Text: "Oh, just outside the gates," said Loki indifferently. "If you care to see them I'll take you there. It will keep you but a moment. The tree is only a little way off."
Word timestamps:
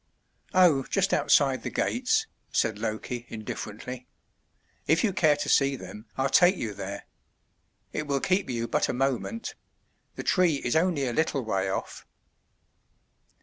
"Oh, 0.55 0.81
just 0.85 1.13
outside 1.13 1.61
the 1.61 1.69
gates," 1.69 2.25
said 2.51 2.79
Loki 2.79 3.27
indifferently. 3.29 4.07
"If 4.87 5.03
you 5.03 5.13
care 5.13 5.35
to 5.35 5.47
see 5.47 5.75
them 5.75 6.07
I'll 6.17 6.27
take 6.27 6.55
you 6.55 6.73
there. 6.73 7.03
It 7.93 8.07
will 8.07 8.19
keep 8.19 8.49
you 8.49 8.67
but 8.67 8.89
a 8.89 8.93
moment. 8.93 9.53
The 10.15 10.23
tree 10.23 10.55
is 10.55 10.75
only 10.75 11.05
a 11.07 11.13
little 11.13 11.43
way 11.43 11.69
off." 11.69 12.07